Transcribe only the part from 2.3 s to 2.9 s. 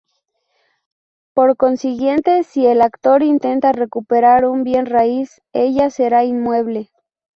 si el